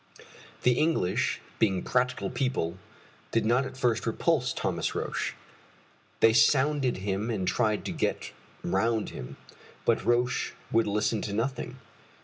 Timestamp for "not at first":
3.45-4.07